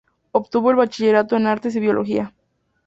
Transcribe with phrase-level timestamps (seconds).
[0.31, 2.33] Obtuvo el bachillerato en artes y biología.